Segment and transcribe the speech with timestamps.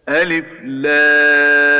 [0.09, 1.76] ألف لام.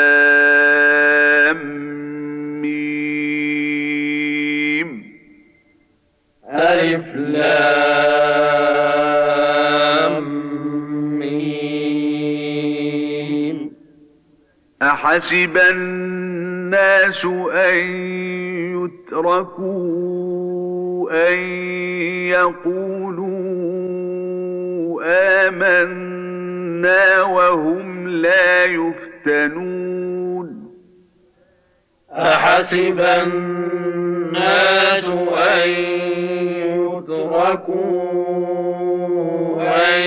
[15.17, 17.77] أحسب الناس أن
[19.09, 21.37] يتركوا أن
[22.29, 23.27] يقولوا
[25.47, 30.47] آمنا وهم لا يفتنون.
[32.11, 35.69] أحسب الناس أن
[36.77, 38.01] يتركوا
[39.61, 40.01] أن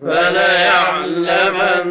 [0.01, 1.89] فليعلمن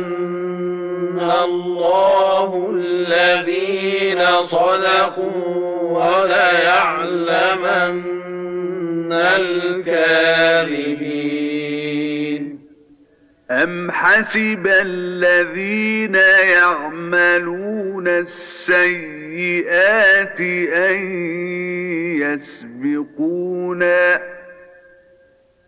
[1.19, 7.52] الله الذين صدقوا وليعلمن
[9.14, 10.52] الكاذبين
[13.52, 16.16] أم حسب الذين
[16.56, 19.12] يعملون السيئات
[20.74, 20.98] أن
[22.22, 24.22] يسبقونا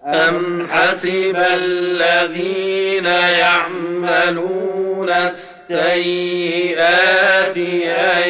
[0.06, 3.06] أم حسب الذين
[3.40, 5.10] يعملون
[5.70, 7.58] السيئات
[7.88, 8.30] أن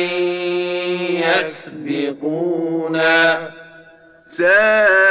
[1.84, 3.50] يسبقونا
[4.32, 5.03] ساء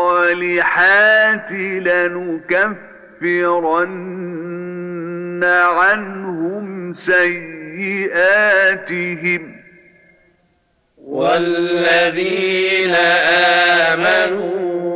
[1.51, 2.83] لنكفرن
[5.43, 8.43] عنهم سيئاتهم
[10.97, 12.95] والذين
[13.91, 14.53] آمنوا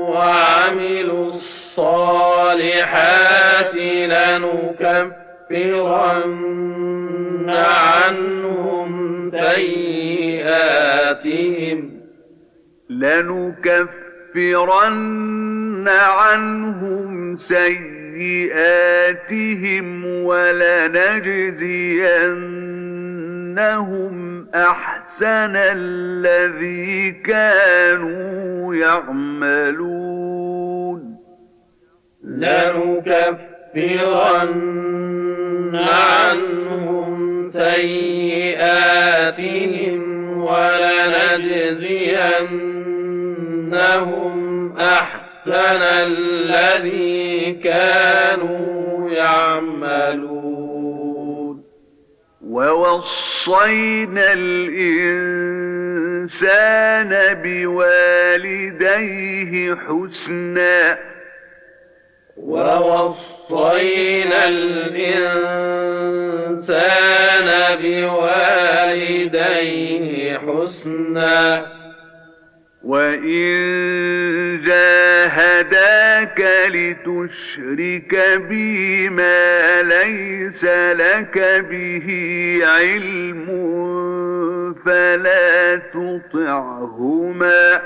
[0.10, 2.68] وعملوا الصالحات
[4.14, 5.16] لنكفرن
[7.50, 10.78] عنهم سيئاتهم
[12.90, 14.68] لنكفرن
[15.88, 17.97] عنهم سيئاتهم
[20.26, 21.28] ولنجزينهم
[24.56, 29.98] أحسن الذي كانوا يعملون.
[32.24, 33.48] لنكفرن
[35.76, 39.18] عنهم سيئاتهم
[40.42, 41.58] ولنجزينهم
[44.80, 45.17] أحسن
[46.06, 50.48] الذي كانوا يعملون.
[52.48, 55.34] ووصينا الإنسان
[57.44, 58.96] بوالديه
[59.76, 60.98] حسنا.
[62.38, 65.68] ووصينا الإنسان
[67.82, 69.28] بوالديه
[70.38, 71.77] حسنا.
[72.88, 80.64] وإن جاهداك لتشرك بي ما ليس
[80.94, 82.08] لك به
[82.64, 83.46] علم
[84.86, 87.82] فلا تطعهما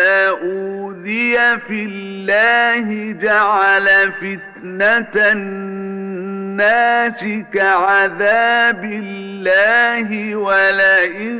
[1.01, 11.37] أوذي في الله جعل فتنة الناس كعذاب الله ولئن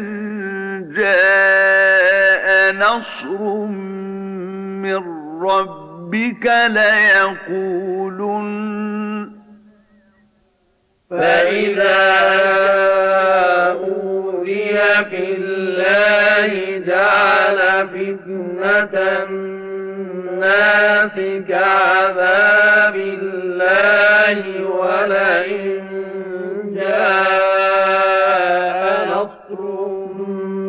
[0.97, 3.65] جاء نصر
[4.81, 5.01] من
[5.43, 8.41] ربك ليقولن
[11.09, 12.21] فإذا
[14.51, 18.95] أوذي في الله جعل فتنة
[19.29, 21.15] الناس
[21.49, 25.81] كعذاب الله ولئن
[26.75, 28.41] جاء
[29.07, 29.61] نصر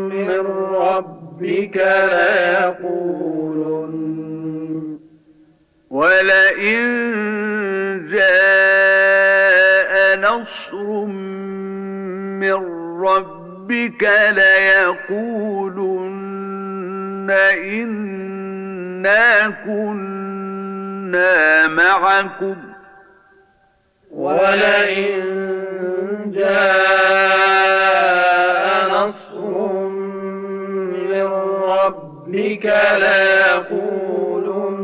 [0.09, 0.41] من
[0.75, 1.77] ربك
[2.12, 3.93] ليقولن
[5.91, 6.83] ولئن
[8.12, 10.87] جاء نصر
[12.41, 12.57] من
[13.05, 13.42] ربك
[15.23, 16.02] ليقولن
[17.64, 22.57] إنا كنا معكم
[24.11, 25.23] ولئن
[27.52, 29.73] جاء نصر
[31.09, 31.26] من
[31.69, 32.66] ربك
[32.99, 34.83] ليقولن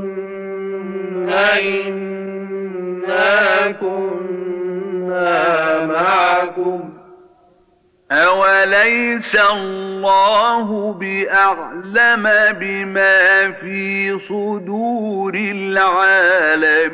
[1.58, 3.36] إنا
[3.80, 5.36] كنا
[5.86, 6.80] معكم
[8.12, 12.28] أوليس الله بأعلم
[12.60, 16.88] بما في صدور العالمين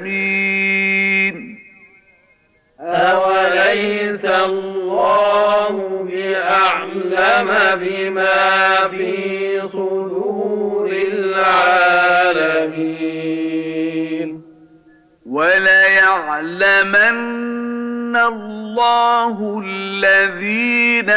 [2.80, 5.68] أوليس الله
[6.10, 7.48] بأعلم
[7.80, 12.44] بما في صدور العالمين
[15.26, 16.74] وليعلمن
[18.16, 21.10] اللَّهُ الَّذِينَ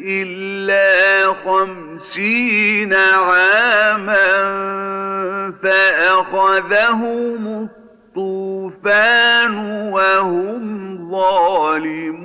[0.07, 4.30] إلا خمسين عاما
[5.62, 7.69] فأخذهم
[8.16, 9.54] الطوفان
[9.92, 10.62] وهم
[11.11, 12.21] ظالمون.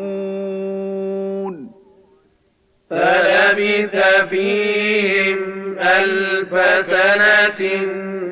[2.89, 3.95] فلبث
[4.29, 5.39] فيهم
[5.79, 6.51] ألف
[6.87, 7.61] سنة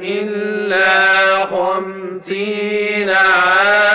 [0.03, 3.92] إلا خمسين عاما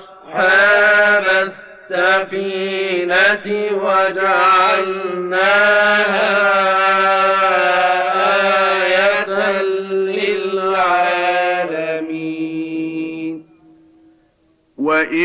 [1.91, 4.97] السفينة وجعلناها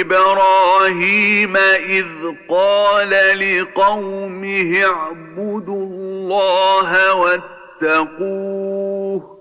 [0.03, 2.07] وإبراهيم إذ
[2.49, 9.39] قال لقومه اعبدوا الله واتقوه.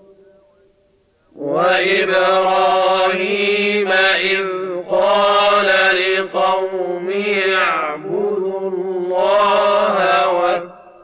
[1.36, 3.92] وإبراهيم
[4.22, 4.46] إذ
[4.90, 10.28] قال لقومه اعبدوا الله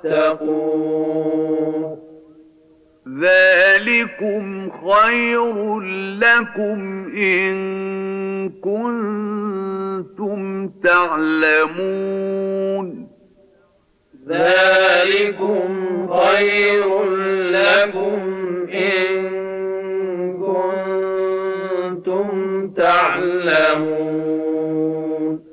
[0.05, 1.38] واتقوه.
[3.20, 5.80] ذلكم خير
[6.20, 10.38] لكم إن كنتم
[10.84, 12.28] تعلمون
[14.28, 15.68] ذلكم
[16.12, 17.04] خير
[17.50, 18.18] لكم
[18.72, 19.38] إن
[23.58, 25.44] تعلمون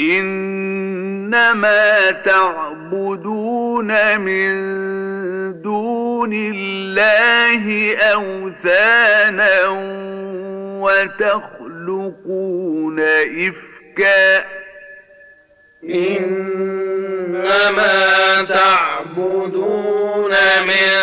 [0.00, 4.54] إنما تعبدون من
[5.52, 9.68] دون الله أوثانا
[11.78, 14.44] وتخلقون إفكا
[16.98, 17.96] إنما
[18.48, 20.32] تعبدون
[20.66, 20.98] من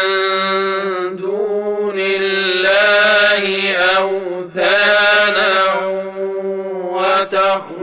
[1.16, 5.56] دون الله أوثانا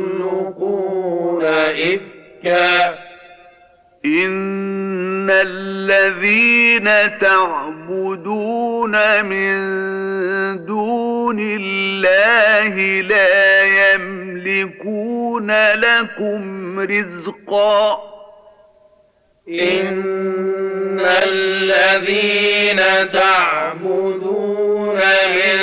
[0.02, 0.73] وتخلقون
[1.45, 2.99] إفكا
[4.04, 4.81] إن
[5.42, 9.56] الذين تعبدون من
[10.66, 13.62] دون الله لا
[13.94, 18.12] يملكون لكم رزقا.
[19.48, 22.80] إن الذين
[23.12, 25.00] تعبدون
[25.34, 25.58] من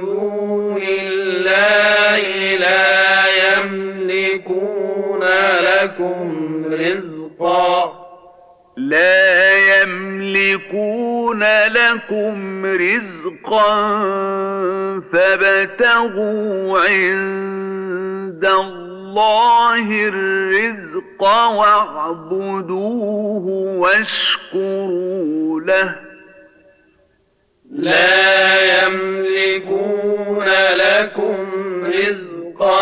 [0.00, 2.20] دون الله
[2.56, 5.22] لا يملكون
[5.60, 8.03] لكم رزقا.
[8.76, 13.74] لا يملكون لكم رزقا
[15.12, 23.46] فابتغوا عند الله الرزق واعبدوه
[23.78, 25.94] واشكروا له.
[27.70, 31.46] لا يملكون لكم
[31.84, 32.80] رزقا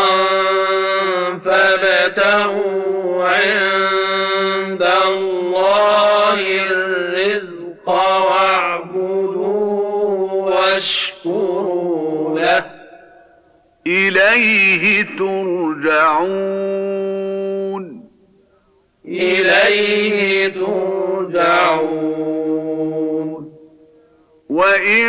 [1.45, 2.92] فابتغوا
[3.27, 9.53] عند الله الرزق واعبدوه
[10.33, 12.65] واشكروا له.
[13.87, 15.43] إليه ترجعون.
[19.09, 22.13] إليه ترجعون.
[24.49, 25.05] وإن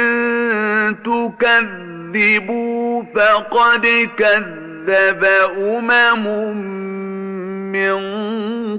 [1.03, 5.23] تكذبوا فقد كذب
[5.57, 6.27] أمم
[7.73, 7.99] من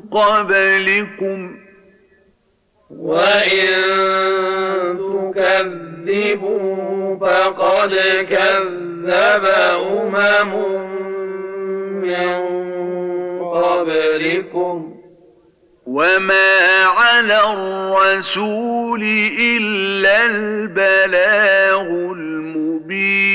[0.00, 1.56] قبلكم
[2.90, 3.68] وإن
[5.34, 7.94] تكذبوا فقد
[8.30, 10.52] كذب أمم
[12.02, 12.34] من
[13.44, 14.94] قبلكم.
[15.86, 19.02] وما على الرسول
[19.40, 23.34] إلا البلاغ المبين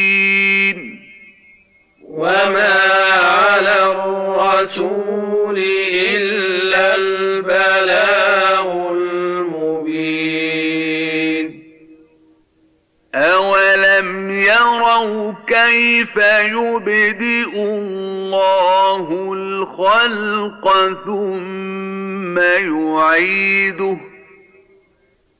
[2.03, 2.73] وما
[3.23, 3.58] على
[4.69, 5.57] الرسول
[6.15, 10.29] إلا البلاغ المبين.
[13.15, 16.17] أولم يروا كيف
[16.53, 20.65] يبدئ الله الخلق
[21.05, 23.97] ثم يعيده؟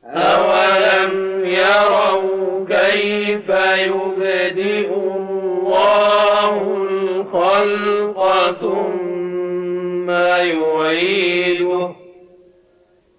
[0.05, 6.53] أولم يروا كيف يبدئ الله
[6.89, 8.19] الخلق
[8.61, 9.09] ثم
[10.38, 11.95] يعيده.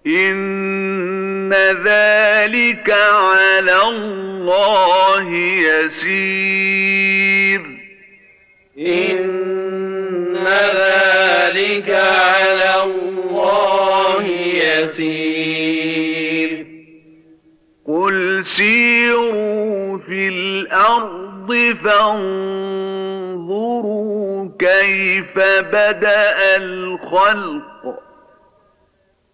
[0.07, 5.29] إن ذلك على الله
[5.67, 7.61] يسير
[8.77, 14.23] إن ذلك على الله
[14.53, 15.71] يسير.
[17.87, 21.21] قل سيروا في الأرض
[21.83, 23.31] فانظروا
[24.61, 25.33] كيف
[25.73, 27.99] بدأ الخلق؟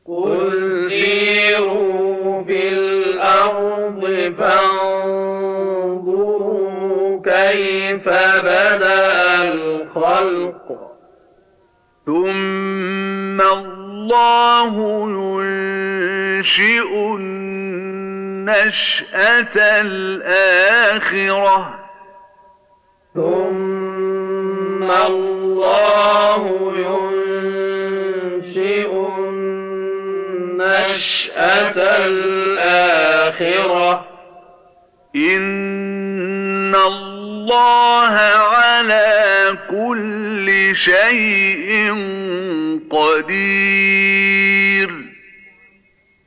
[0.06, 5.48] قل سيروا في الأرض فانظروا
[7.26, 8.10] كيف
[8.40, 10.66] بدأ الخلق.
[12.06, 14.74] ثم الله
[15.10, 16.92] ينشئ
[18.36, 19.02] النشأة
[19.82, 21.60] الآخرة.
[23.16, 23.97] ثم
[24.92, 27.18] الله ينشئ
[30.58, 34.06] النشأة الآخرة
[35.16, 38.14] إن الله
[38.58, 41.92] على كل شيء
[42.92, 44.90] قدير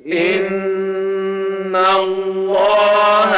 [0.06, 3.30] إن الله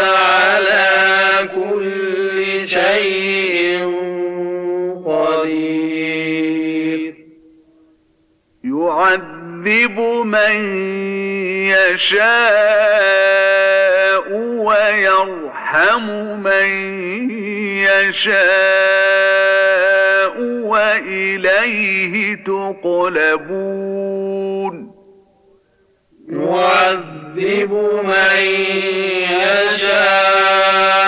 [8.64, 10.76] يعذب من
[11.68, 13.22] يشاء
[14.38, 16.06] ويرحم
[16.42, 16.70] من
[17.80, 18.42] يشاء
[20.40, 23.72] وإليه تقلبون.
[26.28, 27.72] يعذب
[28.04, 28.36] من
[29.30, 31.01] يشاء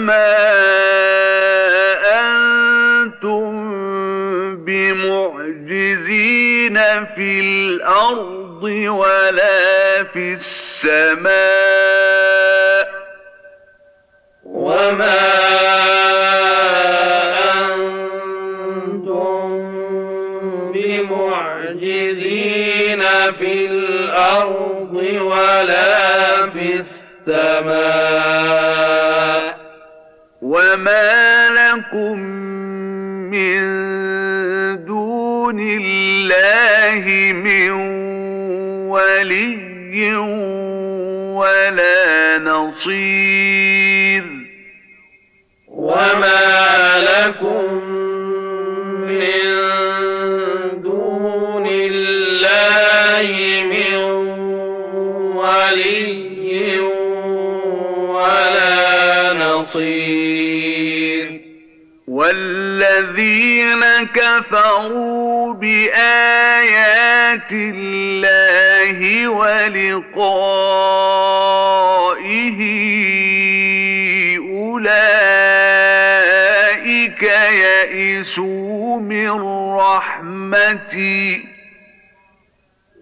[0.00, 0.32] وما
[2.20, 3.50] أنتم
[4.64, 6.08] بمعجزين
[7.14, 11.30] في الأرض ولا في السماء
[14.44, 15.20] وما
[17.64, 19.40] أنتم
[20.72, 22.20] بمعجزين
[23.38, 26.84] في الأرض ولا في
[27.28, 28.79] السماء
[30.74, 32.18] وما لكم
[33.30, 33.60] من
[34.84, 37.70] دون الله من
[38.90, 40.16] ولي
[41.34, 44.24] ولا نصير.
[45.68, 47.74] وما لكم
[49.06, 49.99] من
[63.10, 63.82] والذين
[64.14, 70.00] كفروا بآيات الله ولقائه
[74.38, 76.02] أولئك
[77.52, 79.30] يئسوا من
[79.76, 81.44] رحمتي.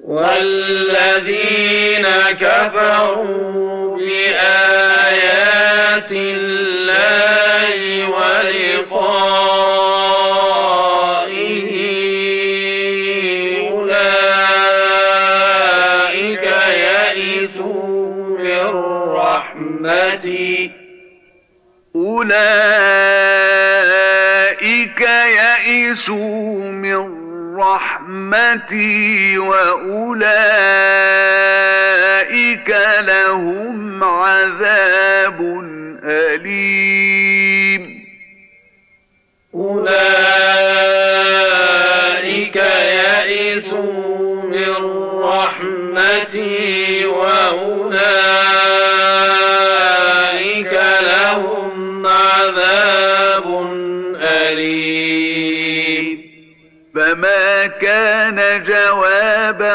[0.04, 2.06] والذين
[2.40, 9.77] كفروا بآيات الله ولقائه
[20.24, 20.70] رحمتي
[21.96, 22.48] أولئك
[25.40, 30.36] يئسوا من رحمتي وأولئك
[33.00, 35.40] لهم عذاب
[36.04, 37.37] أليم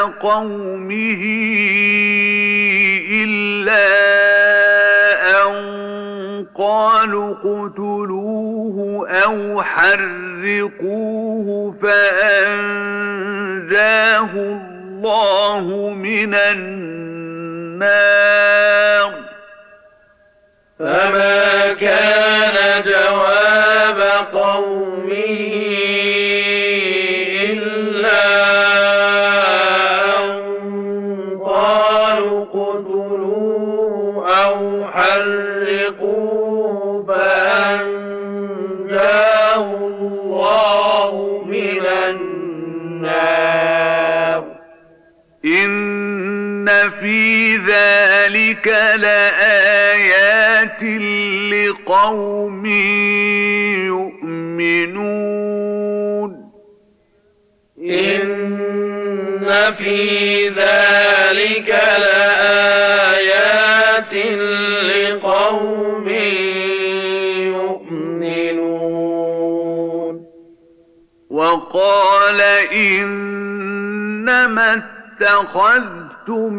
[0.04, 1.24] قومه
[3.12, 3.86] إلا
[5.42, 5.54] أن
[6.56, 11.48] قالوا اقتلوه أو حرقوه
[11.82, 13.04] فأنجاه
[14.34, 17.54] الله من النار.
[20.80, 21.63] فما
[48.54, 48.68] ذلك
[49.00, 50.84] لآيات
[51.54, 52.66] لقوم
[54.66, 56.32] يؤمنون
[57.80, 62.44] إن في ذلك لآيات
[64.86, 66.08] لقوم
[68.44, 70.26] يؤمنون
[71.30, 72.42] وقال
[72.74, 74.74] إنما
[75.22, 76.54] اتخذتم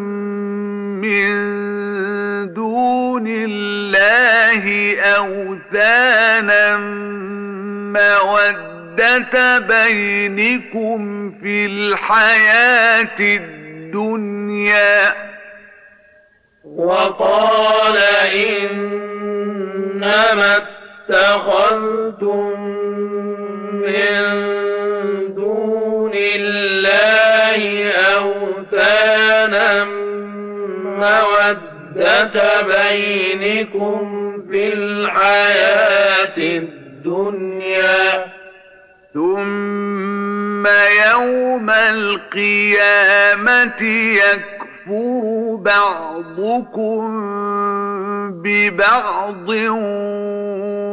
[1.04, 4.64] من دون الله
[5.00, 6.76] أوثانا
[7.96, 15.14] مودة بينكم في الحياة الدنيا.
[16.64, 17.96] وقال
[19.94, 20.56] إنما
[21.10, 22.60] اتخذتم
[23.74, 24.22] من
[25.34, 27.60] دون الله
[28.16, 29.84] أوثانا
[31.04, 34.00] مودة بينكم
[34.50, 38.24] في الحياة الدنيا.
[39.14, 40.66] ثم
[41.10, 42.62] يوم القيامة
[43.82, 45.24] يكفر
[45.60, 47.04] بعضكم
[48.42, 49.48] ببعض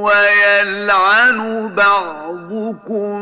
[0.05, 1.39] ويلعن
[1.75, 3.17] بعضكم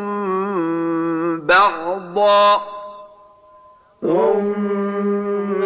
[1.39, 2.61] بعضا.
[4.01, 4.88] ثم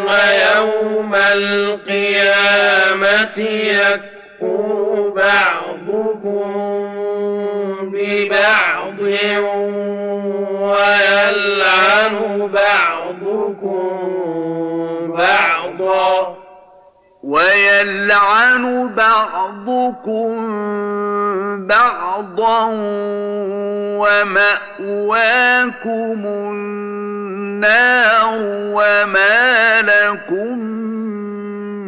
[0.09, 2.59] يوم القيامة
[3.39, 6.53] يكفر بعضكم
[7.93, 8.99] ببعض
[10.61, 12.15] ويلعن
[12.53, 13.89] بعضكم
[15.17, 16.37] بعضا.
[17.23, 18.63] ويلعن
[18.95, 20.33] بعضكم
[21.67, 22.69] بعضا
[24.79, 26.21] ومأواكم
[27.63, 28.39] النار
[28.75, 30.59] وما لكم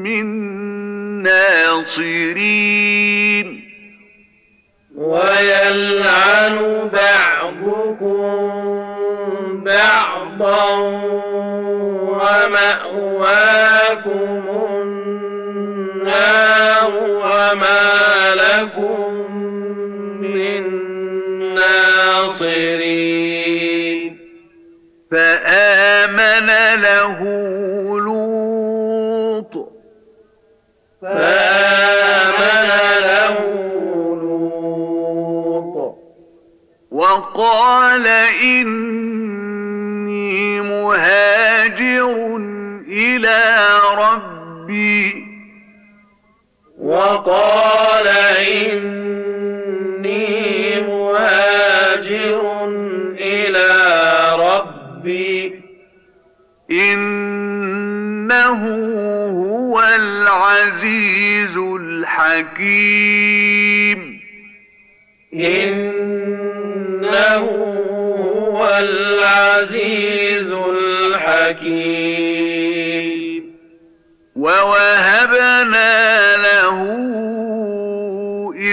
[0.03, 0.25] من
[1.23, 2.67] ناصرين.
[4.95, 6.57] ويلعن
[6.93, 8.53] بعضكم
[9.63, 10.65] بعضا
[12.15, 13.23] ومأواكم
[15.91, 19.11] النار وما لكم
[20.21, 20.63] من
[21.55, 22.85] ناصرين.
[25.15, 26.49] فآمن
[26.81, 27.19] له
[27.99, 29.73] لوط.
[31.01, 33.37] فآمن له
[34.21, 35.95] لوط.
[36.91, 38.07] وقال
[38.43, 38.91] إني
[40.61, 42.35] مهاجر
[42.87, 43.41] إلى
[43.97, 45.25] ربي.
[46.81, 48.54] وقال إني
[62.35, 64.19] الحكيم
[65.33, 67.05] إنه
[68.21, 70.51] هو العزيز
[71.15, 71.95] الحكيم.
[74.35, 75.93] ووهبنا
[76.37, 76.77] له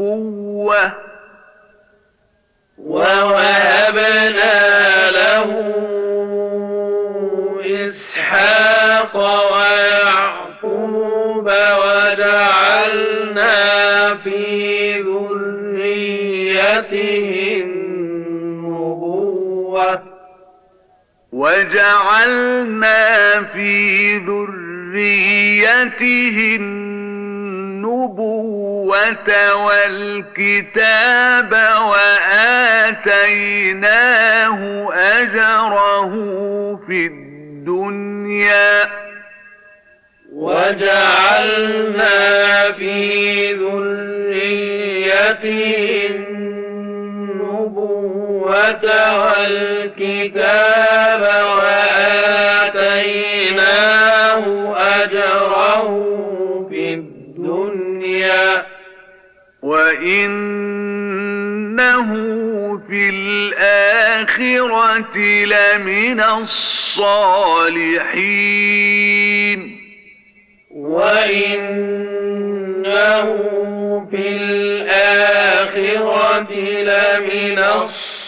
[2.91, 4.59] ووهبنا
[5.11, 5.47] له
[7.89, 9.15] إسحاق
[9.53, 11.47] ويعقوب
[11.83, 13.57] وجعلنا
[14.25, 14.43] في
[15.71, 16.41] ذريته
[18.51, 19.91] النبوة
[21.33, 23.03] وجعلنا
[23.55, 23.73] في
[24.17, 25.57] ذريته
[26.57, 27.10] النبوة
[30.31, 31.53] والكتاب
[33.51, 34.59] وآتيناه
[34.93, 36.13] أجره
[36.87, 38.75] في الدنيا
[40.33, 42.13] وجعلنا
[42.73, 44.91] في ذريته
[47.31, 48.05] النبوة
[49.23, 50.61] والكتاب
[59.91, 61.81] وإنه
[62.89, 67.41] في الآخرة لمن الصالحين
[70.71, 72.07] وإنه
[74.11, 78.21] في الآخرة لمن الصالحين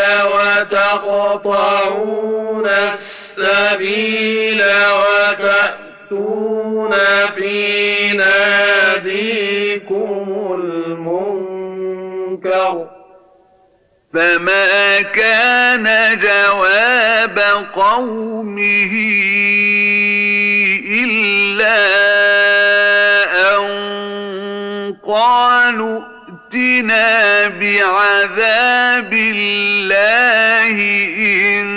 [0.72, 2.08] وتقطعون
[2.68, 4.62] السبيل
[4.94, 6.92] وتأتون
[7.36, 10.06] في ناديكم
[10.64, 12.76] المنكر
[14.14, 17.40] فما كان جواب
[17.76, 18.92] قومه
[21.04, 22.07] إلا
[25.38, 26.02] قالوا
[26.54, 30.78] ائتنا بعذاب الله
[31.20, 31.68] إن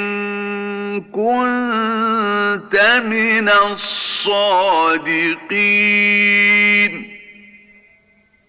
[1.01, 4.41] كنت من الصادقين.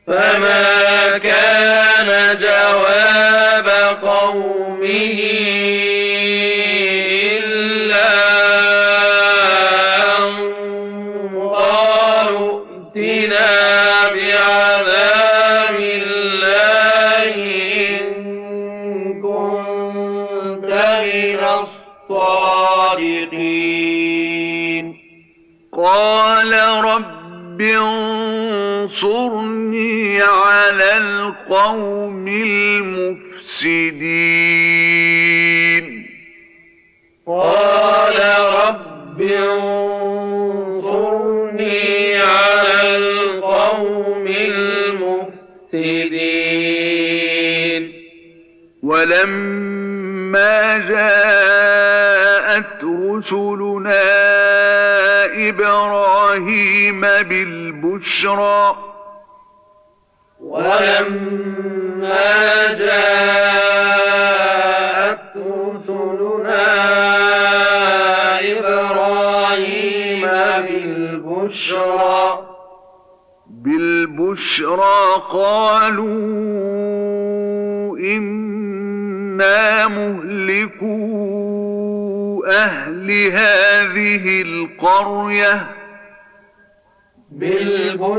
[0.08, 3.68] فما كان جواب
[4.04, 5.61] قومه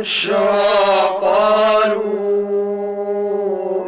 [0.03, 2.23] بالبشرى قالوا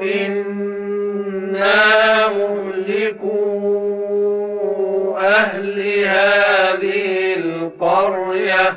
[0.03, 1.79] إنا
[2.29, 3.35] مهلكو
[5.19, 8.75] أهل هذه القرية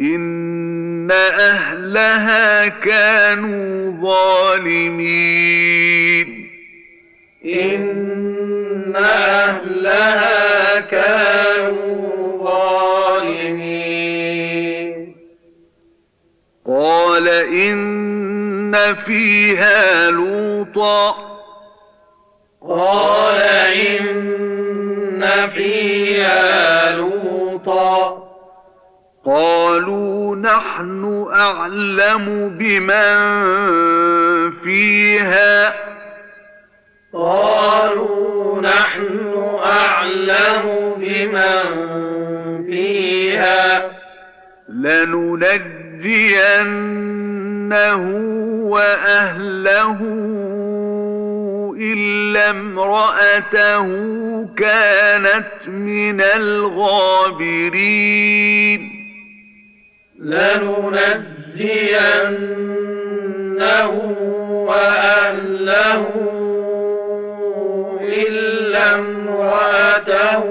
[0.00, 5.06] إن أهلها كانوا ظالمين
[7.44, 10.35] إن أهلها
[17.70, 21.16] إن فيها لوطا
[22.68, 23.38] قال
[24.00, 25.22] إن
[25.54, 28.26] فيها لوطا
[29.24, 33.16] قالوا نحن أعلم بمن
[34.64, 35.74] فيها
[37.12, 41.86] قالوا نحن أعلم بمن
[42.66, 43.90] فيها
[47.72, 48.00] لننجينه
[48.70, 49.98] وأهله
[51.80, 53.86] إلا امرأته
[54.56, 57.60] كانت من الغابرين
[60.18, 61.96] لننجينه
[64.68, 66.06] وأهله
[68.02, 70.42] إلا امرأته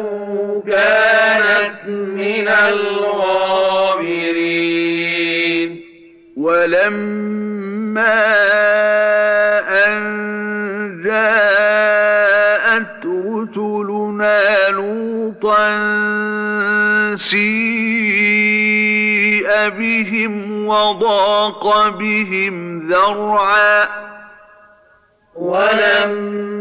[0.68, 3.45] كانت من الغابرين
[6.66, 8.26] ولما
[9.88, 15.68] أن جاءت رسلنا لوطا
[17.16, 18.66] سيء
[19.70, 23.88] بهم وضاق بهم ذرعا
[25.36, 26.56] ولما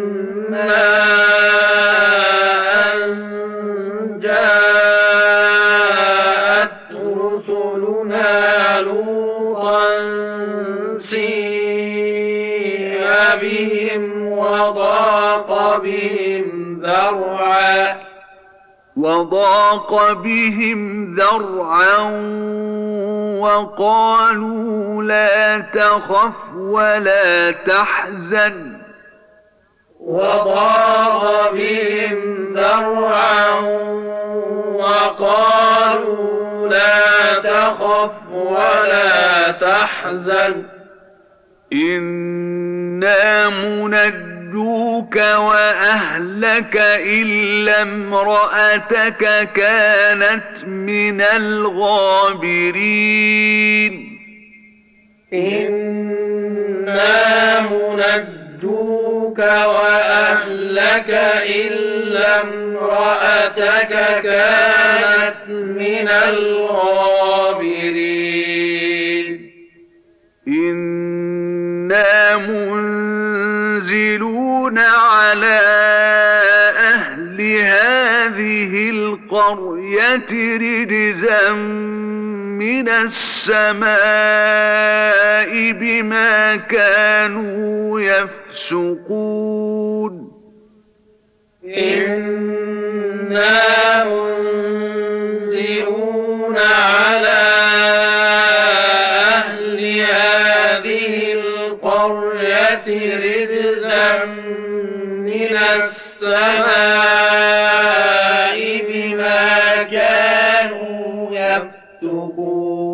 [14.62, 17.96] وضاق بهم ذرعا.
[18.96, 21.98] وضاق بهم ذرعا
[23.40, 28.78] وقالوا لا تخف ولا تحزن.
[30.00, 33.50] وضاق بهم ذرعا
[34.74, 40.73] وقالوا لا تخف ولا تحزن.
[41.72, 51.20] إنا منجوك وأهلك إلا امرأتك كانت من
[52.40, 54.18] الغابرين
[55.32, 56.80] إنا
[57.70, 61.10] منجوك وأهلك
[61.48, 63.88] إلا امرأتك
[64.22, 67.64] كانت من الغابرين
[72.04, 72.36] إنا
[73.76, 75.60] منزلون على
[76.78, 81.52] أهل هذه القرية رجزا
[82.60, 83.92] من السماء
[85.72, 88.00] بما كانوا
[88.60, 89.34] يفسقون.
[91.64, 92.84] إنا
[94.04, 95.64] منزلون
[96.58, 97.33] على
[105.50, 107.04] من السماء
[108.88, 112.84] بما كانوا يفسقون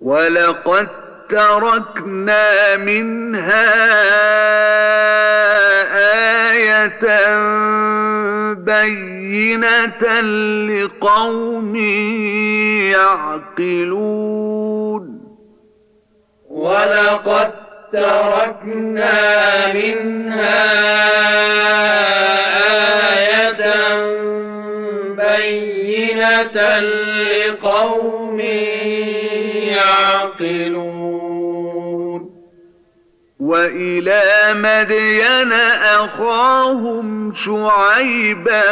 [0.00, 0.88] ولقد
[1.30, 3.64] تركنا منها
[6.52, 7.04] آية
[8.54, 10.20] بينة
[10.68, 11.76] لقوم
[13.56, 15.04] يعقلون.
[16.50, 17.63] ولقد
[17.94, 20.64] تركنا منها
[23.14, 23.62] آية
[25.14, 28.40] بينة لقوم
[29.76, 31.23] يعقلون
[33.44, 34.22] وإلى
[34.54, 38.62] مدين أخاهم شعيبا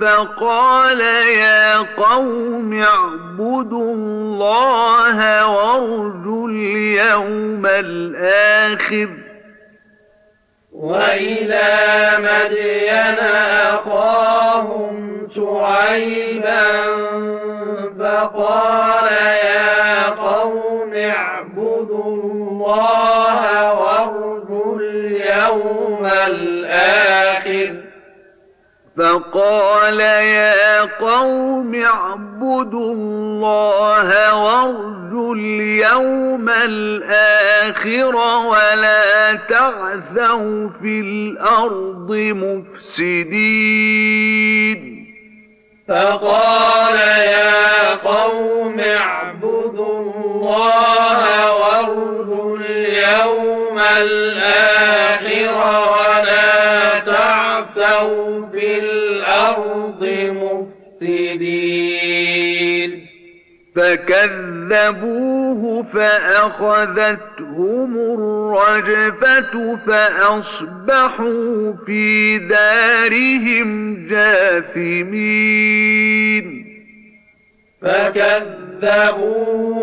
[0.00, 9.08] فقال يا قوم اعبدوا الله وارجوا اليوم الآخر.
[10.72, 11.68] وإلى
[12.18, 13.18] مدين
[13.74, 16.66] أخاهم شعيبا
[17.98, 19.12] فقال
[19.44, 22.35] يا قوم اعبدوا
[22.66, 27.74] الله وارجوا اليوم الآخر.
[28.98, 42.10] فقال يا قوم اعبدوا الله وارجوا اليوم الآخر ولا تعثوا في الأرض
[43.32, 45.06] مفسدين.
[45.88, 51.25] فقال يا قوم اعبدوا الله
[53.06, 55.54] اليوم الآخر
[55.92, 60.02] ولا تعثوا في الأرض
[61.02, 61.86] مفسدين.
[63.76, 65.62] فكذبوه
[65.94, 69.54] فأخذتهم الرجفة
[69.86, 75.16] فأصبحوا في دارهم جاثمين.
[77.86, 79.76] فكذبوه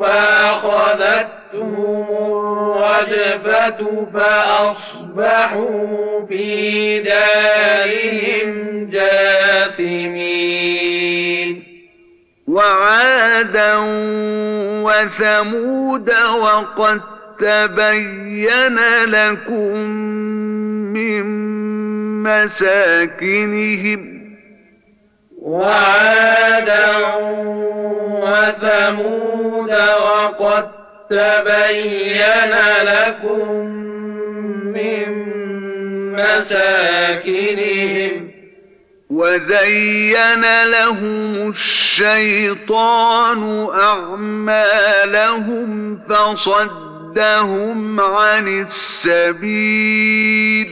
[0.00, 3.80] فأخذتهم الرجفة
[4.14, 6.46] فأصبحوا في
[7.00, 8.50] دارهم
[8.90, 10.40] جاثمين.
[12.46, 13.74] وعادا
[14.84, 17.00] وثمود وقد
[17.38, 19.76] تبين لكم
[20.92, 21.24] من
[22.22, 24.19] مساكنهم
[25.40, 26.90] وعادا
[28.10, 29.72] وثمود
[30.04, 30.66] وقد
[31.10, 33.48] تبين لكم
[34.64, 35.08] من
[36.12, 38.30] مساكنهم.
[39.10, 43.42] وزين لهم الشيطان
[43.80, 45.68] أعمالهم
[46.08, 50.70] فصدهم عن السبيل.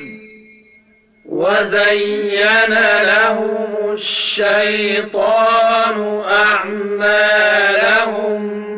[1.28, 2.68] وزين
[3.02, 5.44] لهم الشيطان
[6.30, 7.58] أعمالهم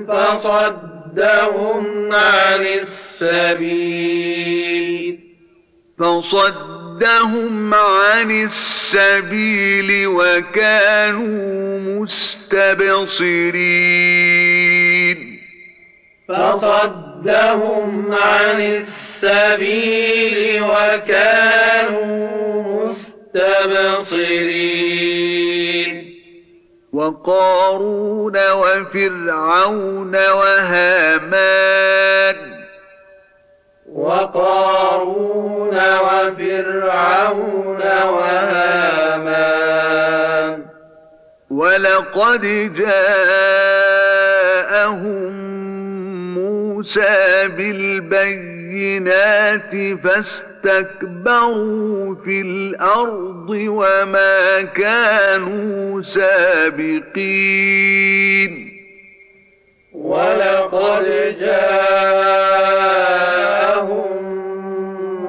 [0.07, 2.67] فصدهم عن
[3.21, 4.41] السبيل
[5.99, 13.61] فصدهم عن السبيل وكانوا مستبصرين
[16.31, 18.83] فصدهم عن
[19.23, 22.29] السبيل وكانوا
[23.35, 25.91] مستبصرين.
[26.93, 32.37] وقارون وفرعون وهامان.
[33.93, 39.41] وقارون وفرعون وهامان.
[41.51, 45.60] ولقد جاءهم
[46.81, 48.81] موسى بالبينات
[50.65, 57.11] فاستكبروا في الأرض وما كانوا سابقين.
[59.93, 61.05] ولقد
[61.41, 61.81] جاءهم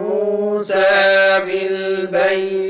[0.02, 2.62] موسى بالبينات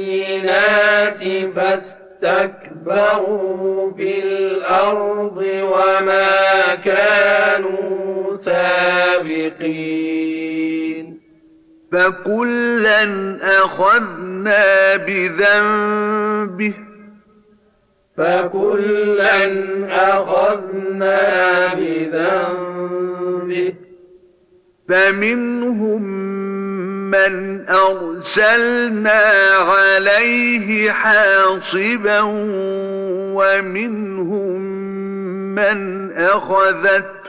[2.22, 7.61] فاستكبروا في الأرض وما كانوا
[8.46, 10.42] سابقين
[11.92, 13.04] فكلا
[13.44, 16.74] أخذنا بذنبه.
[18.18, 19.48] فكلا
[19.90, 23.74] أخذنا بذنبه.
[24.90, 26.02] فمنهم
[27.12, 29.22] من أرسلنا
[29.58, 32.20] عليه حاصبا
[33.36, 34.62] ومنهم
[35.56, 36.12] من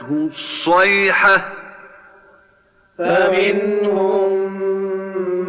[0.03, 1.45] أخذته الصيحة.
[2.97, 4.53] فمنهم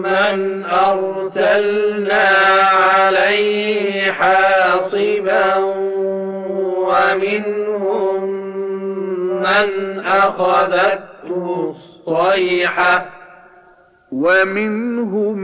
[0.03, 2.29] من أرسلنا
[2.95, 5.57] عليه حاصبا
[6.77, 8.25] ومنهم
[9.41, 11.75] من أخذته
[12.09, 13.07] الصيحة.
[14.13, 15.39] ومنهم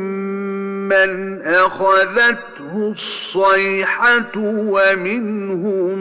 [0.88, 5.98] من أخذته الصيحة ومنهم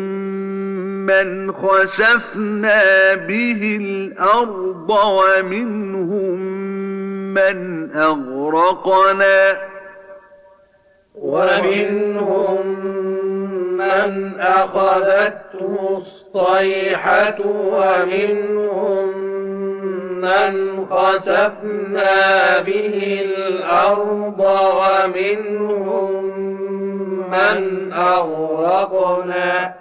[1.10, 6.40] من خسفنا به الأرض ومنهم
[7.34, 9.58] من أغرقنا
[11.16, 12.68] ومنهم
[13.78, 16.02] من أخذته
[16.36, 19.18] الصيحة ومنهم
[20.22, 24.40] من خسفنا به الأرض
[24.80, 26.24] ومنهم
[27.32, 29.74] من أغرقنا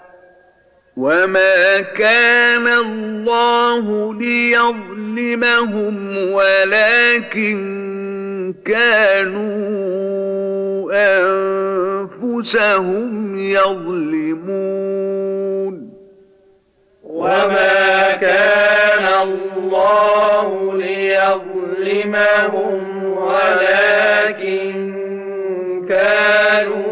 [0.98, 5.96] وما كان الله ليظلمهم
[6.32, 7.58] ولكن
[8.66, 9.68] كانوا
[12.10, 14.88] أنفسهم يظلمون
[17.04, 22.34] وما كان الله ليظلمهم
[23.12, 24.72] ولكن
[25.88, 26.87] كانوا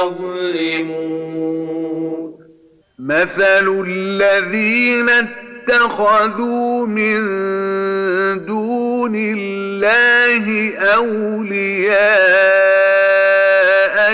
[0.00, 1.52] يظلمون.
[2.98, 7.20] مثل الذين اتخذوا من
[8.46, 11.92] دون الله أولياء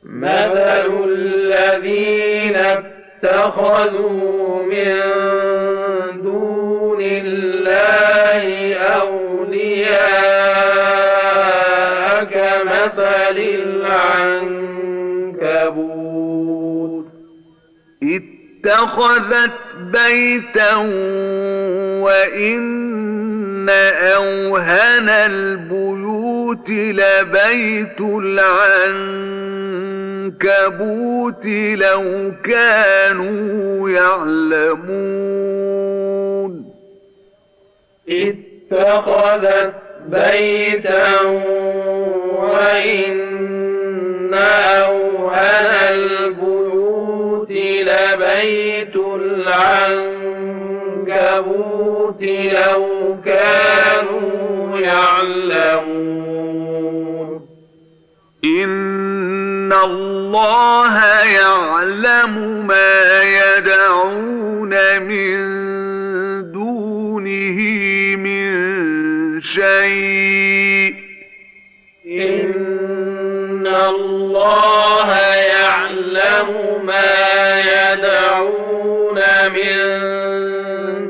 [0.05, 2.57] مثل الذين
[3.25, 5.01] اتخذوا من
[6.23, 10.23] دون الله أولياء
[12.25, 14.73] كمثل العنكبوت.
[18.03, 20.75] اتخذت بيتا
[22.03, 22.73] وإن
[23.69, 29.47] أوهن البيوت لبيت العنكبوت
[31.77, 35.33] لو كانوا يعلمون.
[38.13, 39.73] اتخذت
[40.09, 41.21] بيتا
[42.39, 43.33] وإن
[44.35, 49.83] أوهن البيوت لبيت العنكبوت
[52.23, 52.83] لو
[53.25, 56.13] كانوا يعلمون.
[58.45, 60.95] إن الله
[61.25, 65.39] يعلم ما يدعون من
[66.53, 67.59] دونه
[69.43, 70.95] شيء.
[72.07, 76.49] إن الله يعلم
[76.87, 79.21] ما يدعون
[79.55, 79.79] من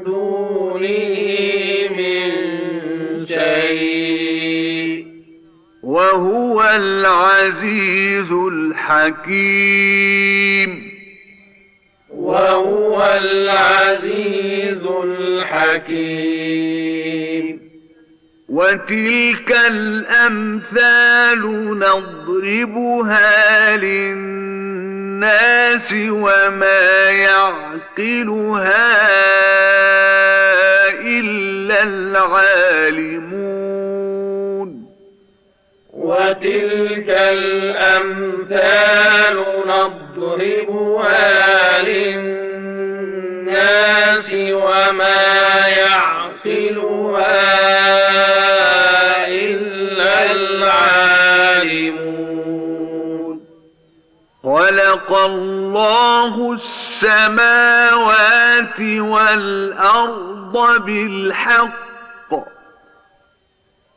[0.05, 1.19] دونه
[1.99, 2.31] من
[3.27, 5.07] شيء.
[5.83, 9.33] وهو العزيز الحكيم.
[12.11, 16.82] وهو العزيز الحكيم.
[18.53, 21.41] وتلك الأمثال
[21.79, 25.13] نضربها للناس
[25.93, 28.93] وما يعقلها
[31.01, 33.33] إلا العالمون.
[35.93, 38.65] وتلك الأمثال
[39.67, 41.23] نضربها
[41.83, 42.33] للناس
[44.53, 45.23] وما
[45.69, 46.22] يعقلها
[55.27, 61.83] الله السماوات والأرض بالحق.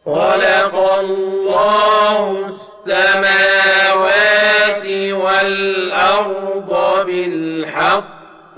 [0.06, 2.50] خلق الله
[2.88, 8.58] السماوات والأرض بالحق.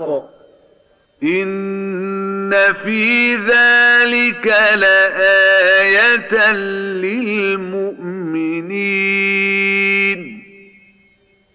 [1.22, 2.54] إن
[2.84, 7.98] في ذلك لآية للمؤمنين.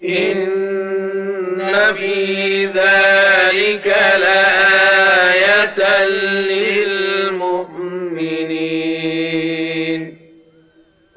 [0.04, 0.63] إن
[1.84, 7.64] وفي ذلك لآية للمؤمنين.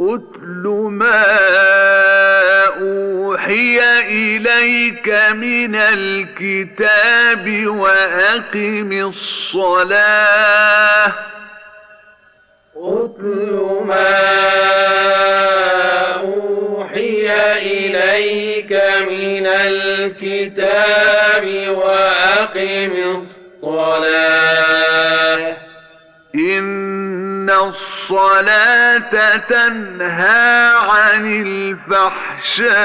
[0.01, 1.25] أتل ما
[2.81, 9.13] أوحي إليك من الكتاب وأقم
[9.55, 11.07] الصلاة.
[12.77, 14.27] أتل ما
[17.53, 18.73] إليك
[19.09, 23.25] من الكتاب وأقم
[23.63, 25.57] الصلاة.
[26.35, 32.77] إن الصلاة تنهى عن الفحشاء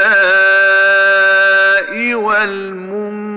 [2.13, 3.31] والمنكر.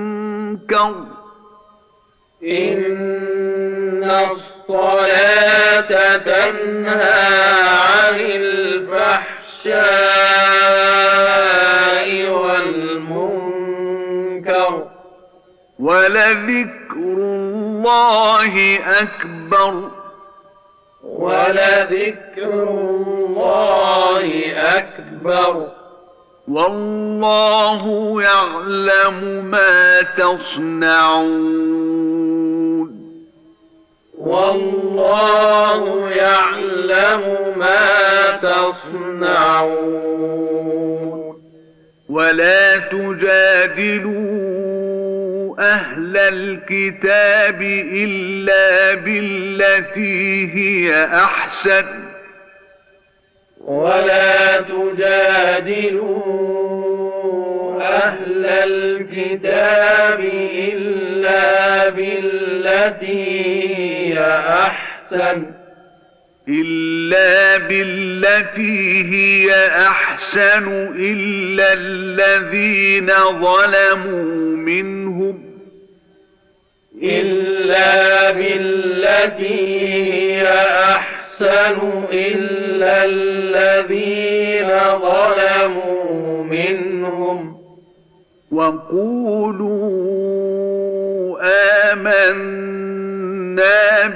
[2.45, 9.35] إن الصلاة تنهى عن الفحشاء
[14.49, 14.87] والمنكر
[15.79, 19.91] ولذكر الله أكبر.
[21.05, 25.69] ولذكر الله أكبر.
[26.49, 31.65] والله يعلم ما تصنعون.
[34.19, 37.23] والله يعلم
[37.57, 39.65] ما تصنعون.
[42.15, 44.25] ولا تجادلوا
[45.61, 47.63] أهل الكتاب
[47.93, 51.85] إلا بالتي هي أحسن
[53.61, 56.23] ولا تجادلوا
[57.83, 60.21] أهل الكتاب
[60.73, 65.47] إلا بالتي هي أحسن
[66.49, 73.07] إلا بالتي هي أحسن إلا الذين
[73.41, 75.41] ظلموا منهم.
[77.03, 79.79] إلا بالتي
[80.13, 80.49] هي
[80.83, 81.79] أحسن
[82.13, 84.71] إلا الذين
[85.01, 87.57] ظلموا منهم.
[88.51, 89.85] وقولوا
[91.93, 92.65] آمنا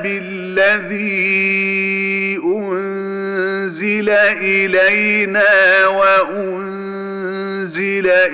[0.03, 1.29] بالذي
[2.45, 4.11] أنزل
[4.43, 7.29] إلينا وأنزل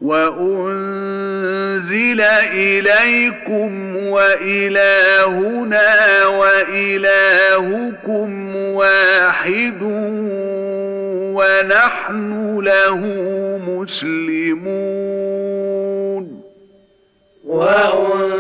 [0.02, 1.92] وأنزل
[2.54, 9.82] إليكم وإلهنا وإلهكم واحد
[11.38, 13.00] ونحن له
[13.68, 14.82] مسلمون.
[17.46, 18.32] وأنزل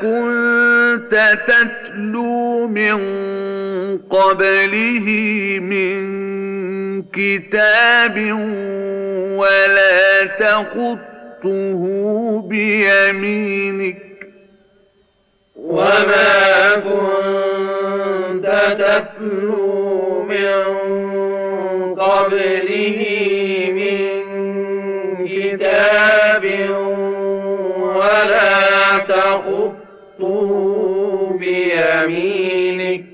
[0.00, 2.98] كنت تتلو من
[3.98, 5.06] قبله
[5.60, 5.96] من
[7.02, 8.16] كتاب
[9.36, 13.96] ولا تخط تخطه بيمينك.
[15.56, 18.46] وما كنت
[18.78, 20.64] تتلو من
[21.94, 22.98] قبله
[23.72, 23.98] من
[25.28, 26.44] كتاب
[32.06, 33.04] بيمينك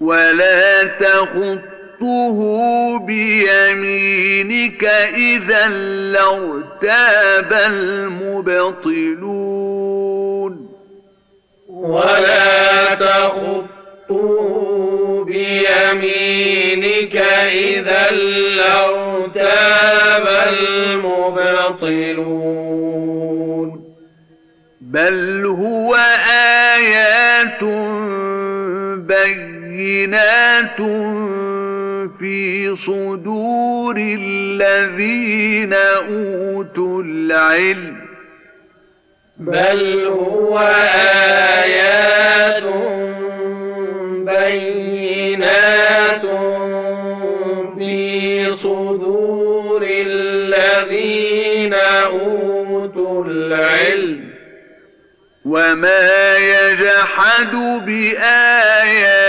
[0.00, 2.38] ولا تخطه
[2.98, 4.84] بيمينك
[5.14, 5.68] إذا
[6.12, 9.08] لارتاب المبطلون.
[11.68, 13.74] ولا تخطه
[15.24, 17.16] بيمينك
[17.52, 18.10] إذا
[18.56, 22.28] لارتاب المبطلون.
[24.80, 25.96] بل هو
[27.62, 30.76] آيات بينات
[32.18, 37.96] في صدور الذين أوتوا العلم
[39.38, 40.58] بل هو
[41.58, 42.62] آيات
[44.88, 46.22] بينات
[47.78, 53.97] في صدور الذين أوتوا العلم
[55.48, 57.52] وما يجحد
[57.86, 59.28] بآياتنا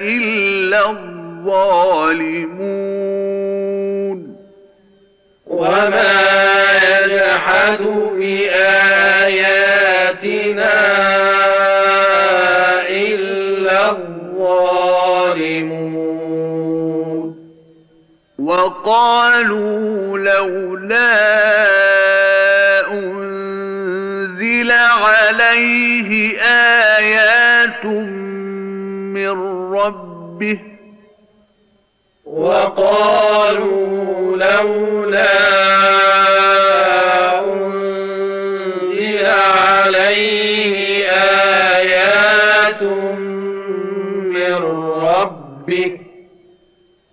[0.00, 2.14] إلا الظالمون
[5.46, 6.20] وما
[6.90, 7.82] يجحد
[8.18, 9.24] بآياتنا
[12.88, 14.94] إلا الظالمون
[18.38, 21.93] وقالوا لولا
[24.94, 26.38] عليه
[26.98, 27.84] آيات
[29.14, 29.34] من
[29.74, 30.58] ربه.
[32.24, 35.34] وقالوا لولا
[37.44, 41.08] أنزل عليه
[41.76, 42.82] آيات
[44.32, 44.54] من
[45.02, 45.98] ربه.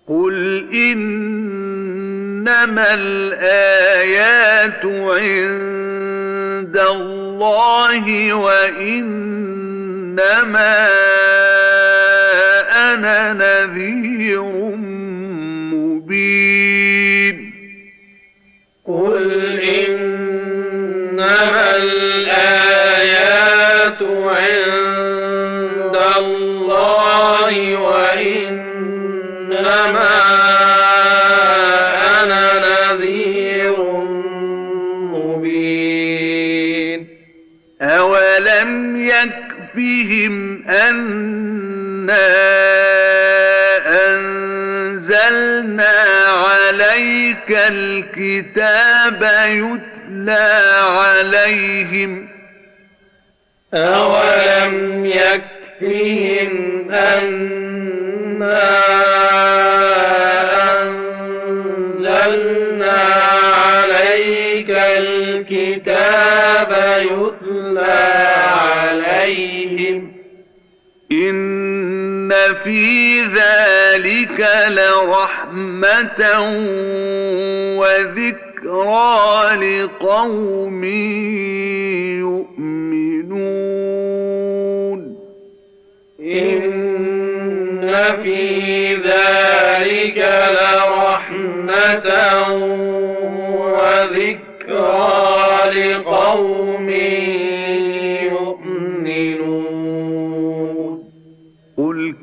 [0.08, 0.36] قل
[0.74, 7.11] إنما الآيات عند الله.
[8.34, 9.08] وإنما
[12.94, 14.42] أنا نذير
[48.42, 50.50] الكتاب يتلى
[50.98, 52.28] عليهم
[53.74, 58.72] أولم يكفهم أنا
[62.02, 62.98] أنزلنا
[63.66, 66.72] عليك الكتاب
[67.02, 67.94] يتلى
[68.72, 70.14] عليهم
[71.12, 72.30] إن
[72.64, 75.41] في ذلك لرحمة
[77.78, 80.84] وذكرى لقوم
[83.34, 83.92] يؤمنون
[86.20, 87.92] إن
[88.24, 90.20] في ذلك
[90.52, 92.08] لرحمة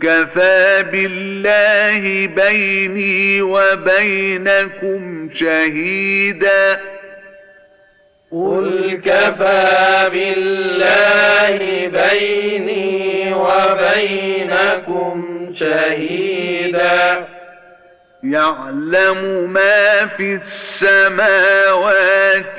[0.03, 6.81] كفى بالله بيني وبينكم شهيدا.
[8.33, 15.25] قل كفى بالله بيني وبينكم
[15.59, 17.27] شهيدا.
[18.23, 21.81] يعلم ما في السماوات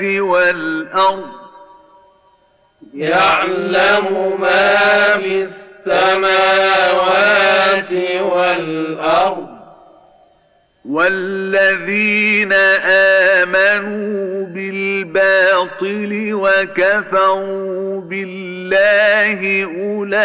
[0.01, 1.29] والأرض.
[2.93, 4.77] يعلم ما
[5.17, 5.68] في السماوات
[8.21, 9.47] والأرض.
[10.89, 12.53] والذين
[13.43, 20.15] آمنوا بالباطل وكفروا بالله أولئك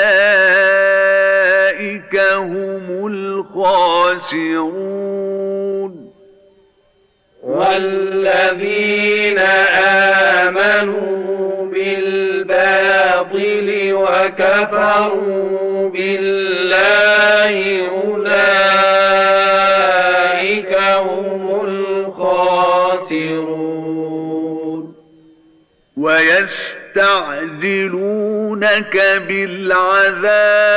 [2.20, 4.64] هم الخاسرون.
[7.42, 9.38] والذين
[10.48, 11.33] آمنوا
[13.94, 17.54] وكفروا بالله
[17.88, 18.34] أولئك
[20.82, 22.54] هم الخاسرون.
[25.96, 26.94] ويستعجلونك
[29.28, 30.74] بالعذاب.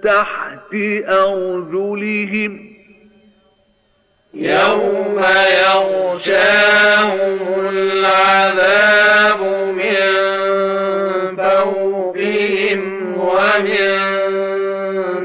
[0.00, 0.74] تحت
[1.08, 2.76] أرجلهم
[4.34, 5.24] يوم
[5.62, 9.40] يغشاهم العذاب
[9.76, 9.96] من
[11.36, 12.80] فوقهم
[13.18, 13.86] ومن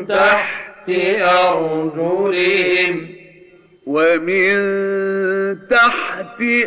[0.07, 0.89] تحت
[1.21, 3.07] أرجلهم
[3.85, 4.51] ومن
[5.69, 6.00] تحت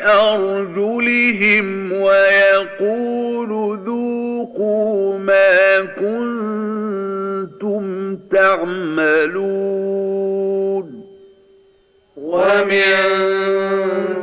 [0.05, 7.85] أرجلهم ويقول ذوقوا ما كنتم
[8.33, 9.55] تعملون.
[12.17, 12.95] ومن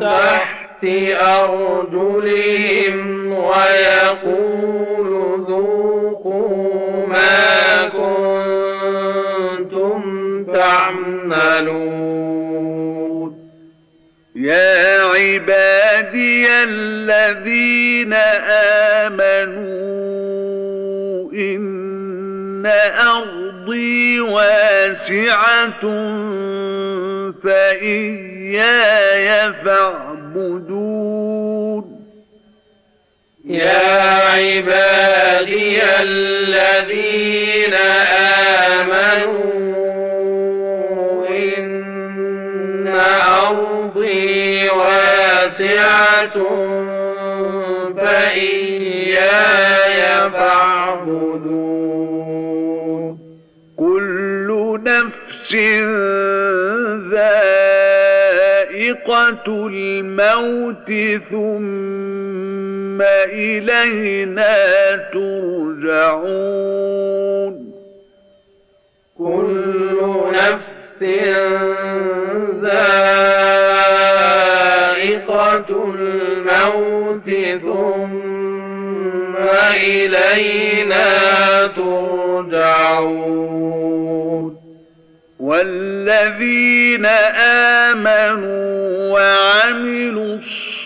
[0.02, 0.86] تحت
[1.22, 2.98] أرجلهم
[3.34, 5.10] ويقول
[5.50, 7.86] ذوقوا ما
[9.58, 10.02] كنتم
[10.44, 12.12] تعملون.
[14.36, 14.91] يا
[15.32, 18.14] عبادي الذين
[19.04, 20.12] آمنوا
[21.34, 22.66] إن
[23.00, 25.82] أرضي واسعة
[27.44, 29.30] فإياي
[29.66, 31.22] فاعبدون.
[33.46, 33.92] يا
[34.36, 37.74] عبادي الذين
[38.74, 39.51] آمنوا
[47.98, 49.22] فإياي
[50.30, 51.72] فاعبدون.
[53.78, 55.56] كل نفس
[58.32, 60.92] ذائقة الموت
[61.32, 63.02] ثم
[63.32, 64.56] إلينا
[65.14, 66.32] ترجعون.
[69.18, 69.98] كل
[70.34, 71.02] نفس
[72.62, 72.92] ذائقة
[75.32, 76.21] الموت
[77.60, 79.36] ثم
[79.76, 81.08] إلينا
[81.68, 83.42] ترجعون.
[85.40, 87.06] والذين
[87.86, 88.82] آمنوا
[89.14, 90.38] وعملوا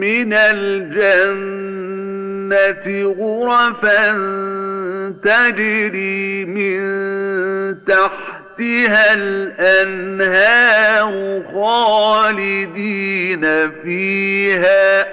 [0.00, 1.59] من الجنة
[2.50, 4.10] الجنة غرفا
[5.24, 6.80] تجري من
[7.84, 11.12] تحتها الأنهار
[11.54, 13.44] خالدين
[13.82, 15.06] فيها.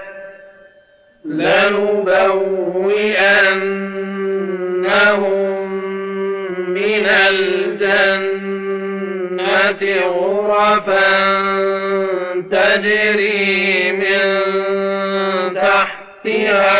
[1.25, 2.07] لنبوئنهم
[6.69, 8.47] من الجنة
[10.05, 11.07] غرفا
[12.51, 14.17] تجري من
[15.55, 15.96] تحتها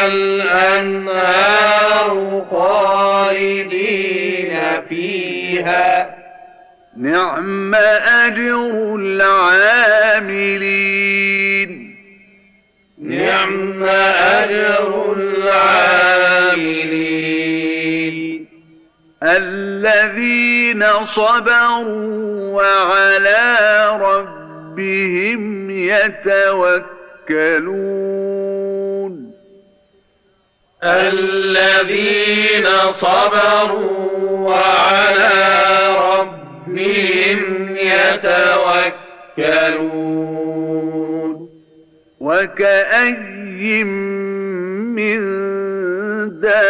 [0.06, 2.12] الأنهار
[2.52, 4.54] خالدين
[4.90, 6.16] فيها.
[6.98, 7.76] نعم
[8.26, 10.38] أجر العاملين.
[13.04, 16.18] نعم أجر العاملين.
[19.24, 23.46] الذين صبروا وعلى
[24.02, 26.98] ربهم يتوكلون.
[30.84, 35.36] الذين صبروا وعلى
[35.98, 37.78] ربهم
[39.38, 40.08] يتوكلون.
[42.20, 45.20] وكأي من
[46.40, 46.68] دابة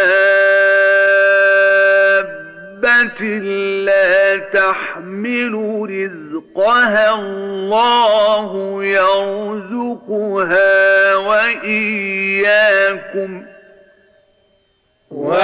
[3.84, 5.54] لا تحمل
[5.90, 10.66] رزقها الله يرزقها
[11.16, 12.78] وإياكم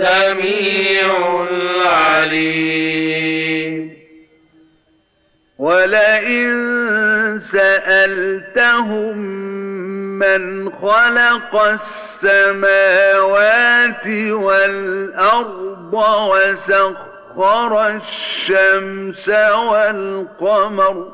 [0.00, 2.90] السميع العليم.
[5.58, 6.50] ولئن
[7.52, 9.16] سألتهم
[10.18, 11.78] من خلق
[12.22, 21.08] السماوات والأرض وسخر الشمس والقمر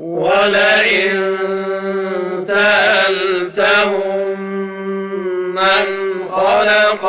[0.00, 1.36] ولئن
[2.48, 4.40] سألتهم
[5.54, 7.04] من خلق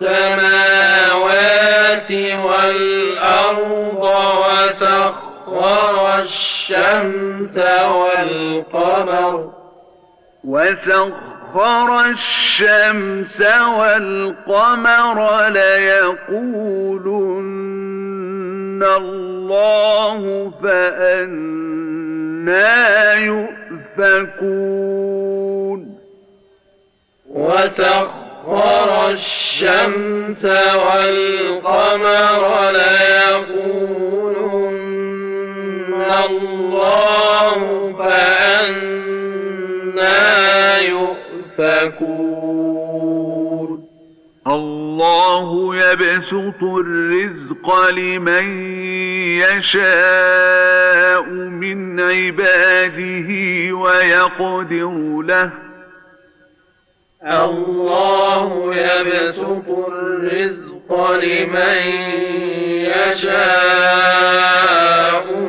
[0.00, 2.10] السماوات
[2.44, 4.02] والأرض
[4.42, 7.56] وسخر الشمس
[7.90, 9.34] والقمر.
[10.44, 13.38] وسخر الشمس
[13.78, 17.22] والقمر ليقولن
[18.82, 20.20] الله
[20.62, 21.94] فأنا
[23.14, 24.60] يؤفكون.
[27.30, 28.29] وسخر
[29.10, 33.60] الشمس والقمر ليقولن
[36.26, 37.58] الله
[37.98, 39.08] فأنا
[40.78, 42.20] يؤفكون.
[44.46, 48.46] الله يبسط الرزق لمن
[49.40, 53.30] يشاء من عباده
[53.76, 55.50] ويقدر له
[57.24, 61.82] الله يبسط الرزق لمن
[62.88, 63.50] يشاء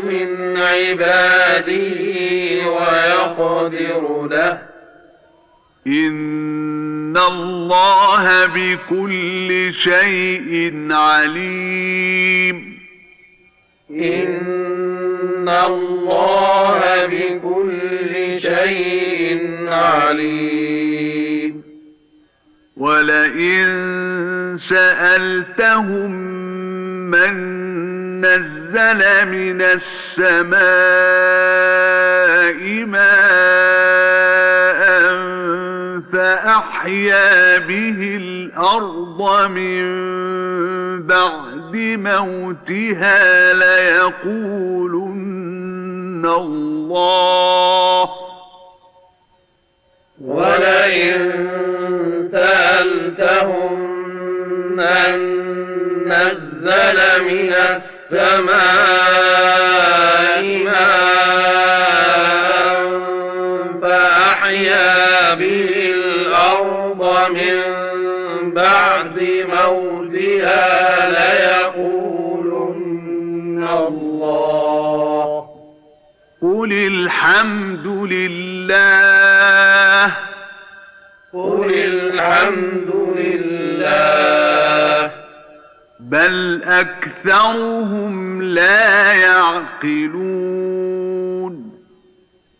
[0.03, 1.99] من عباده
[2.67, 4.61] ويقدر له.
[5.87, 12.79] إن الله بكل شيء عليم.
[13.91, 20.90] إن الله بكل شيء عليم.
[22.81, 26.11] ولئن سألتهم
[27.11, 27.35] من
[28.21, 30.61] نزل من السماء
[32.85, 33.11] ماء
[36.13, 39.83] فأحيا به الأرض من
[41.07, 45.01] بعد موتها ليقولن
[46.25, 48.09] الله.
[50.21, 51.51] ولئن
[52.51, 53.73] سألتهم
[54.75, 55.15] من
[56.07, 57.53] نزل من
[58.11, 62.81] السماء ماء
[63.81, 67.57] فأحيا به الأرض من
[68.53, 69.17] بعد
[69.49, 70.69] موتها
[71.17, 72.81] ليقولن
[73.87, 75.27] الله.
[76.41, 80.11] قل الحمد لله
[81.33, 85.11] قل الحمد لله.
[85.99, 90.51] بل أكثرهم لا يعقلون.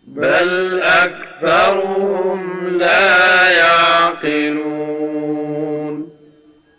[0.08, 4.72] بل أكثرهم لا يعقلون.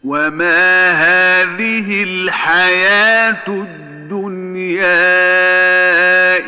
[0.05, 4.83] وما هذه الحياة الدنيا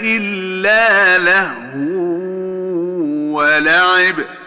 [0.00, 1.64] إلا لهو
[3.38, 4.43] ولعب.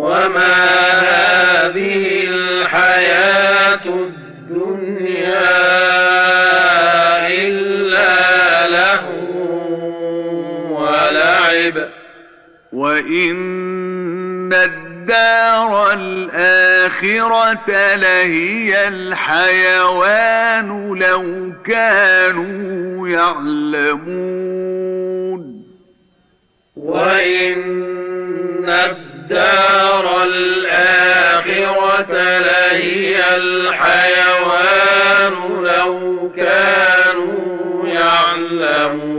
[0.00, 0.54] وما
[1.00, 5.50] هذه الحياة الدنيا
[7.28, 9.04] إلا له
[10.70, 11.88] ولعب
[12.72, 24.60] وإن الدار الآخرة لهي الحيوان لو كانوا يعلمون
[26.76, 27.60] وإن
[28.68, 29.09] الدار
[30.24, 31.18] الآخرة
[32.38, 35.94] لهي الحيوان لو
[36.36, 39.10] كانوا يعلمون.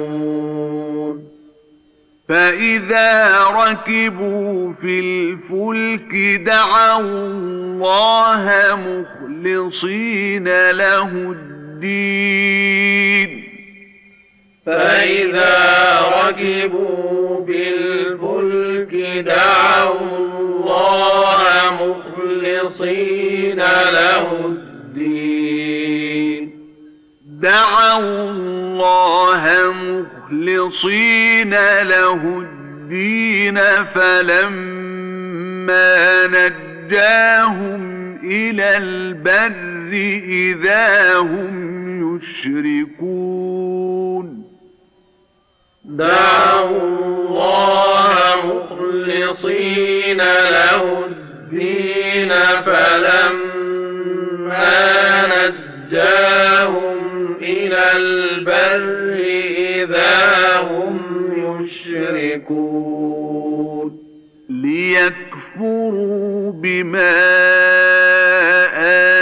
[2.30, 8.44] فإذا ركبوا في الفلك دعوا الله
[8.76, 12.32] مخلصين له الدين.
[14.66, 15.56] فإذا
[16.24, 18.94] ركبوا بالفلك
[19.26, 21.42] دعوا الله
[21.82, 26.44] مخلصين له الدين.
[27.26, 29.44] دعوا الله
[30.32, 33.58] مخلصين له الدين
[33.96, 35.08] فلما
[36.28, 37.82] نجاهم
[38.24, 39.92] إلى البر
[40.30, 41.54] إذا هم
[42.18, 43.51] يشركون.
[45.92, 52.30] دعوا الله مخلصين له الدين
[52.66, 53.62] فلما
[55.28, 56.98] نجاهم
[57.42, 59.16] إلى البر
[59.84, 60.96] إذا هم
[62.12, 63.88] يشركون.
[64.50, 67.18] ليكفروا بما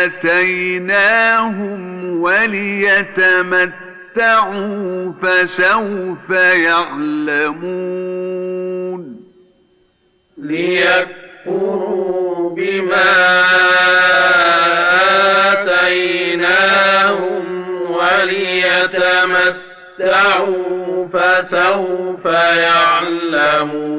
[0.05, 1.79] آتيناهم
[2.21, 3.88] وليتمتعوا
[5.21, 6.29] فسوف
[6.69, 7.79] يعلمون
[10.37, 11.99] ليكفروا
[12.49, 13.43] بما
[16.29, 17.45] آتيناهم
[17.91, 19.59] وليتمتعوا
[21.13, 23.89] فسوف يعلمون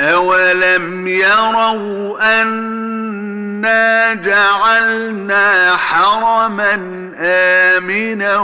[0.00, 2.40] أولم يروا
[3.64, 6.74] أنا جعلنا حرما
[7.20, 8.36] آمنا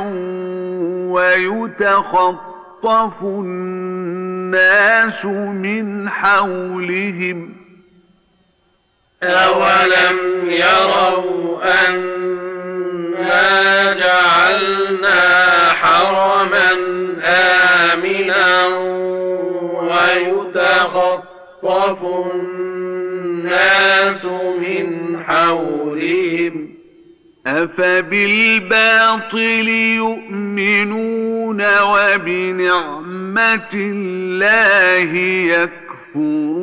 [1.13, 7.53] ويتخطف الناس من حولهم
[9.23, 10.19] أولم
[10.51, 15.21] يروا أنا جعلنا
[15.69, 16.73] حرما
[17.25, 18.67] آمنا
[19.83, 21.23] ويتخطف
[23.47, 24.25] الناس
[24.59, 26.75] من حولهم.
[27.47, 28.79] أفبالباطل
[29.97, 35.17] يؤمنون وبنعمة الله
[36.15, 36.57] يكفرون.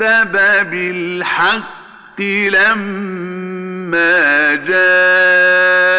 [0.71, 4.15] بالحق لما
[4.55, 5.97] جاءه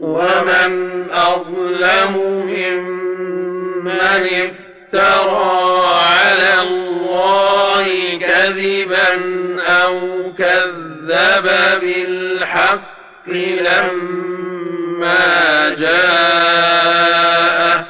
[0.00, 2.16] ومن أظلم
[2.46, 7.86] ممن افترى على الله
[8.20, 9.12] كذبا
[9.62, 10.00] أو
[10.38, 10.91] كذب
[11.82, 15.18] بالحق لما
[15.78, 17.86] جاءه.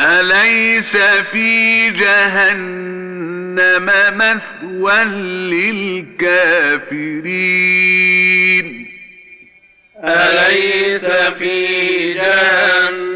[0.00, 0.96] أليس
[1.32, 5.04] في جهنم مثوى
[6.14, 8.66] للكافرين؟
[10.04, 11.04] أليس
[11.38, 13.06] في جهنم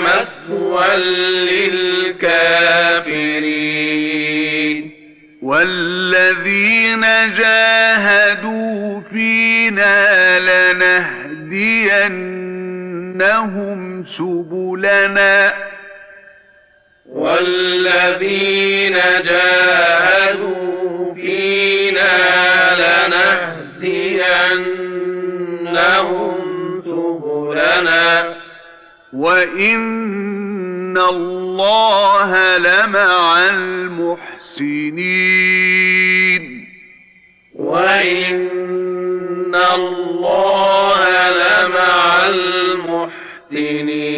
[0.00, 0.86] مثوى
[2.16, 4.95] للكافرين؟
[5.46, 7.00] والذين
[7.38, 11.26] جاهدوا فينا لنهدينهم
[14.06, 15.54] سبلنا.
[17.12, 18.94] والذين
[19.24, 22.16] جاهدوا فينا
[22.82, 23.62] لنهدينهم
[26.84, 28.34] سبلنا.
[29.12, 34.35] وإن الله لمع المحسنين.
[34.58, 36.44] سنين
[37.54, 38.48] وإن
[39.74, 41.00] الله
[41.30, 44.16] لمع المحسنين.